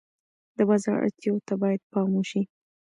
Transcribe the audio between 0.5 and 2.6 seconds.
د بازار اړتیاوو ته باید پام وشي.